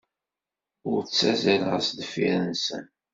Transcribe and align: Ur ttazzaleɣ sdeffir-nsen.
Ur 0.89 0.99
ttazzaleɣ 1.03 1.75
sdeffir-nsen. 1.81 2.85